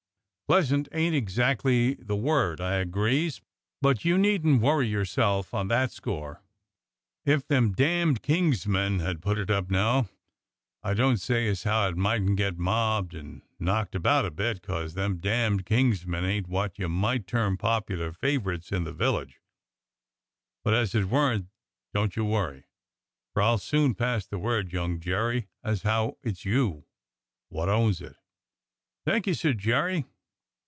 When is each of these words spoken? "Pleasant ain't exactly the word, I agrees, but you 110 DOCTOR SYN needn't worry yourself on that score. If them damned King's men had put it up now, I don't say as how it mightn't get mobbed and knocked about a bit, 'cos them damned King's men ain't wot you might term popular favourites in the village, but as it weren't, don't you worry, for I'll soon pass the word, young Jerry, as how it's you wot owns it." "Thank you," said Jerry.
"Pleasant 0.47 0.89
ain't 0.91 1.15
exactly 1.15 1.93
the 1.93 2.17
word, 2.17 2.59
I 2.59 2.73
agrees, 2.75 3.39
but 3.81 4.03
you 4.03 4.15
110 4.15 4.15
DOCTOR 4.41 4.45
SYN 4.45 4.51
needn't 4.51 4.61
worry 4.61 4.87
yourself 4.89 5.53
on 5.53 5.69
that 5.69 5.93
score. 5.93 6.43
If 7.23 7.47
them 7.47 7.71
damned 7.71 8.21
King's 8.21 8.67
men 8.67 8.99
had 8.99 9.21
put 9.21 9.37
it 9.37 9.49
up 9.49 9.69
now, 9.71 10.09
I 10.83 10.93
don't 10.93 11.21
say 11.21 11.47
as 11.47 11.63
how 11.63 11.87
it 11.87 11.95
mightn't 11.95 12.35
get 12.35 12.57
mobbed 12.57 13.13
and 13.13 13.43
knocked 13.59 13.95
about 13.95 14.25
a 14.25 14.29
bit, 14.29 14.61
'cos 14.61 14.93
them 14.93 15.19
damned 15.21 15.65
King's 15.65 16.05
men 16.05 16.25
ain't 16.25 16.49
wot 16.49 16.77
you 16.77 16.89
might 16.89 17.27
term 17.27 17.55
popular 17.55 18.11
favourites 18.11 18.73
in 18.73 18.83
the 18.83 18.91
village, 18.91 19.39
but 20.65 20.73
as 20.73 20.93
it 20.93 21.05
weren't, 21.05 21.47
don't 21.93 22.17
you 22.17 22.25
worry, 22.25 22.65
for 23.33 23.41
I'll 23.41 23.57
soon 23.57 23.95
pass 23.95 24.25
the 24.25 24.37
word, 24.37 24.73
young 24.73 24.99
Jerry, 24.99 25.47
as 25.63 25.83
how 25.83 26.17
it's 26.23 26.43
you 26.43 26.83
wot 27.49 27.69
owns 27.69 28.01
it." 28.01 28.17
"Thank 29.05 29.27
you," 29.27 29.33
said 29.33 29.57
Jerry. 29.57 30.03